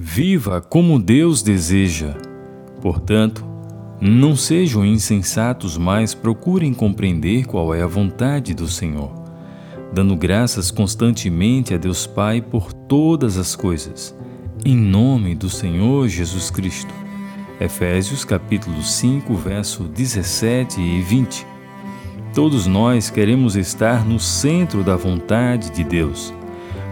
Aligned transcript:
Viva 0.00 0.60
como 0.60 0.96
Deus 0.96 1.42
deseja. 1.42 2.14
Portanto, 2.80 3.44
não 4.00 4.36
sejam 4.36 4.86
insensatos, 4.86 5.76
mas 5.76 6.14
procurem 6.14 6.72
compreender 6.72 7.46
qual 7.46 7.74
é 7.74 7.82
a 7.82 7.86
vontade 7.88 8.54
do 8.54 8.68
Senhor, 8.68 9.12
dando 9.92 10.14
graças 10.14 10.70
constantemente 10.70 11.74
a 11.74 11.76
Deus 11.76 12.06
Pai 12.06 12.40
por 12.40 12.72
todas 12.72 13.36
as 13.36 13.56
coisas, 13.56 14.16
em 14.64 14.76
nome 14.76 15.34
do 15.34 15.50
Senhor 15.50 16.06
Jesus 16.06 16.48
Cristo. 16.48 16.94
Efésios 17.60 18.24
capítulo 18.24 18.80
5, 18.80 19.34
verso 19.34 19.82
17 19.82 20.80
e 20.80 21.02
20. 21.02 21.44
Todos 22.32 22.68
nós 22.68 23.10
queremos 23.10 23.56
estar 23.56 24.06
no 24.06 24.20
centro 24.20 24.84
da 24.84 24.94
vontade 24.94 25.72
de 25.72 25.82
Deus. 25.82 26.32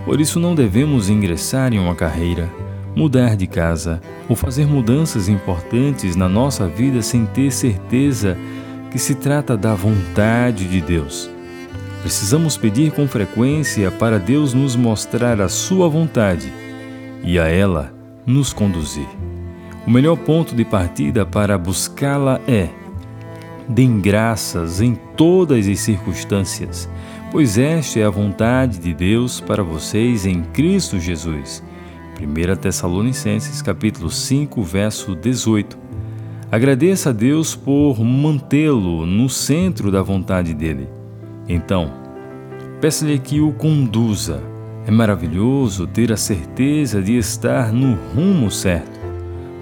Por 0.04 0.20
isso 0.20 0.41
não 0.41 0.57
devemos 0.57 1.09
ingressar 1.09 1.73
em 1.73 1.79
uma 1.79 1.95
carreira, 1.95 2.50
mudar 2.96 3.36
de 3.36 3.46
casa 3.46 4.00
ou 4.26 4.34
fazer 4.34 4.66
mudanças 4.66 5.28
importantes 5.28 6.16
na 6.16 6.30
nossa 6.30 6.66
vida 6.66 7.02
sem 7.02 7.27
ter 7.27 7.52
certeza 7.52 8.38
que 8.91 8.98
se 8.98 9.14
trata 9.14 9.54
da 9.54 9.74
vontade 9.74 10.64
de 10.64 10.80
Deus. 10.80 11.30
Precisamos 12.01 12.56
pedir 12.56 12.92
com 12.92 13.06
frequência 13.06 13.90
para 13.90 14.18
Deus 14.18 14.54
nos 14.54 14.74
mostrar 14.74 15.40
a 15.42 15.48
Sua 15.48 15.88
vontade 15.88 16.51
e 17.23 17.38
a 17.38 17.46
ela 17.46 17.92
nos 18.24 18.54
conduzir. 18.54 19.09
O 19.87 19.90
melhor 19.90 20.16
ponto 20.16 20.54
de 20.54 20.65
partida 20.65 21.26
para 21.26 21.59
buscá-la 21.59 22.40
é: 22.48 22.70
deem 23.68 24.01
graças 24.01 24.80
em 24.80 24.95
todas 25.16 25.68
as 25.68 25.80
circunstâncias, 25.80 26.88
pois 27.30 27.59
esta 27.59 28.01
é 28.01 28.04
a 28.04 28.10
vontade 28.10 28.78
de 28.78 28.95
Deus 28.95 29.40
para 29.40 29.62
vocês 29.62 30.24
em 30.24 30.42
Cristo 30.42 30.98
Jesus. 30.98 31.62
1 32.19 32.56
Tessalonicenses 32.56 33.61
capítulo 33.61 34.11
5, 34.11 34.62
verso 34.62 35.15
18. 35.15 35.77
Agradeça 36.51 37.10
a 37.10 37.13
Deus 37.13 37.54
por 37.54 38.01
mantê-lo 38.02 39.04
no 39.04 39.29
centro 39.29 39.90
da 39.90 40.01
vontade 40.01 40.55
dele. 40.55 40.88
Então, 41.46 41.93
peça-lhe 42.80 43.18
que 43.18 43.40
o 43.40 43.52
conduza. 43.52 44.43
É 44.87 44.90
maravilhoso 44.90 45.87
ter 45.87 46.13
a 46.13 46.16
certeza 46.16 47.02
de 47.02 47.18
estar 47.18 47.73
no 47.73 47.99
rumo 48.15 48.51
certo. 48.51 48.99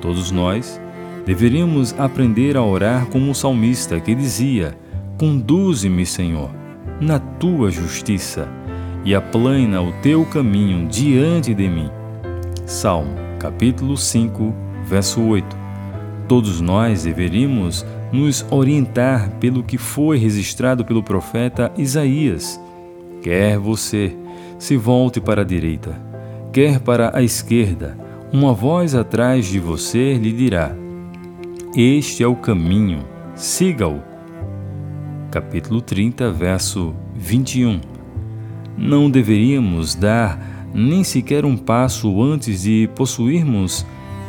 Todos 0.00 0.31
nós 0.31 0.81
deveríamos 1.25 1.98
aprender 1.98 2.56
a 2.56 2.62
orar 2.62 3.06
como 3.06 3.31
o 3.31 3.34
salmista 3.34 3.98
que 3.98 4.15
dizia: 4.15 4.78
Conduze-me, 5.19 6.05
Senhor, 6.05 6.50
na 7.00 7.19
tua 7.19 7.71
justiça 7.71 8.47
e 9.05 9.15
aplana 9.15 9.83
o 9.83 9.93
teu 10.03 10.25
caminho 10.27 10.87
diante 10.87 11.55
de 11.55 11.69
mim. 11.69 11.91
Salmo, 12.67 13.15
capítulo 13.39 13.95
5, 13.95 14.55
verso 14.87 15.20
8. 15.23 15.55
Todos 16.27 16.62
nós 16.62 17.03
deveríamos 17.03 17.84
nos 18.11 18.45
orientar 18.51 19.29
pelo 19.39 19.62
que 19.62 19.77
foi 19.77 20.17
registrado 20.17 20.83
pelo 20.83 21.03
profeta 21.03 21.71
Isaías. 21.77 22.59
Quer 23.23 23.59
você 23.59 24.17
se 24.59 24.79
volte 24.79 25.21
para 25.21 25.43
a 25.43 25.45
direita, 25.45 26.01
quer 26.53 26.81
para 26.81 27.15
a 27.15 27.23
esquerda, 27.23 27.98
uma 28.33 28.55
voz 28.55 28.95
atrás 28.95 29.47
de 29.47 29.61
você 29.61 30.15
lhe 30.15 30.33
dirá: 30.33 30.75
Este 31.77 32.23
é 32.23 32.27
o 32.27 32.34
caminho, 32.34 33.05
siga-o. 33.34 34.01
Capítulo 35.31 35.83
30, 35.83 36.31
verso 36.33 36.95
21. 37.15 37.81
Não 38.77 39.11
deveríamos 39.11 39.95
dar 39.95 40.53
nem 40.75 41.05
sequer 41.05 41.44
um 41.44 41.56
passo 41.56 42.20
antes 42.20 42.62
de 42.62 42.91
possuirmos 42.97 43.86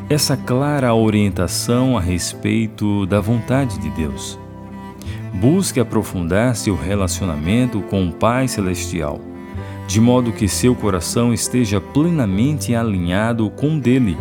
essa 0.08 0.38
clara 0.38 0.94
orientação 0.94 1.98
a 1.98 2.02
respeito 2.02 3.08
da 3.08 3.20
vontade 3.20 3.80
de 3.80 3.90
Deus. 3.90 4.38
Busque 5.34 5.80
aprofundar 5.80 6.56
seu 6.56 6.76
relacionamento 6.76 7.82
com 7.82 8.08
o 8.08 8.14
Pai 8.14 8.48
Celestial, 8.48 9.20
de 9.88 10.00
modo 10.00 10.32
que 10.32 10.48
seu 10.48 10.76
coração 10.76 11.34
esteja 11.34 11.82
plenamente 11.82 12.76
alinhado 12.76 13.50
com 13.50 13.78
o 13.78 13.80
dele. 13.80 14.16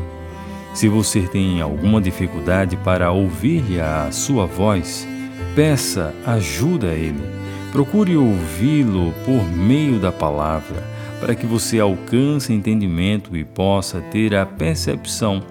Se 0.73 0.89
você 0.89 1.21
tem 1.21 1.61
alguma 1.61 2.01
dificuldade 2.01 2.77
para 2.79 3.13
ouvir 3.13 3.81
a 3.81 4.11
sua 4.11 4.47
voz, 4.47 5.07
peça 5.55 6.15
ajuda 6.27 6.89
a 6.89 6.95
ele. 6.95 7.23
Procure 7.71 8.17
ouvi-lo 8.17 9.13
por 9.27 9.45
meio 9.45 9.99
da 9.99 10.11
palavra 10.11 10.94
para 11.25 11.35
que 11.35 11.47
você 11.47 11.81
alcance 11.81 12.53
entendimento 12.53 13.35
e 13.35 13.47
possa 13.47 13.99
ter 13.99 14.35
a 14.35 14.45
percepção 14.45 15.43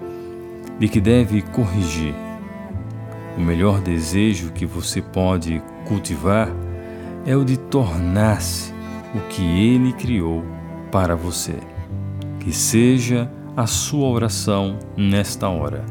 de 0.78 0.88
que 0.88 1.02
deve 1.02 1.42
corrigir. 1.42 2.14
O 3.36 3.42
melhor 3.42 3.82
desejo 3.82 4.52
que 4.52 4.68
você 4.68 5.02
pode 5.02 5.64
cultivar 5.88 6.48
é 7.26 7.36
o 7.36 7.44
de 7.44 7.58
tornar-se 7.58 8.72
o 9.16 9.20
que 9.30 9.42
Ele 9.42 9.94
criou 9.94 10.46
para 10.92 11.16
você. 11.16 11.56
Que 12.40 12.54
seja 12.54 13.28
a 13.58 13.66
sua 13.66 14.08
oração 14.10 14.78
nesta 14.96 15.50
hora 15.50 15.84